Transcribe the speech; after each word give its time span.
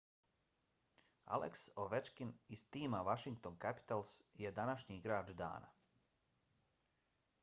alex 1.35 1.59
ovechkin 1.83 2.31
iz 2.57 2.63
tima 2.77 3.01
washington 3.09 3.59
capitals 3.67 4.15
je 4.45 4.53
današnji 4.61 4.97
igrač 5.03 5.35
dana 5.45 5.71